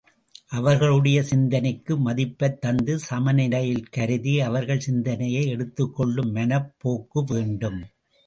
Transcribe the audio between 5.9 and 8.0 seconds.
கொள்ளும் மனப் போக்கு வேண்டும்.